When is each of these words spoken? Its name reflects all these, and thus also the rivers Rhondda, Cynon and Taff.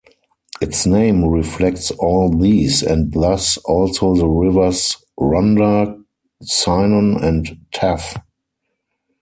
Its 0.59 0.87
name 0.87 1.23
reflects 1.27 1.91
all 1.91 2.27
these, 2.35 2.81
and 2.81 3.13
thus 3.13 3.57
also 3.57 4.15
the 4.15 4.25
rivers 4.27 4.97
Rhondda, 5.19 6.03
Cynon 6.41 7.23
and 7.23 7.59
Taff. 7.71 8.17